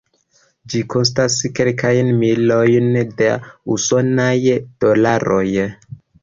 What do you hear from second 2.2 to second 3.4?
milojn da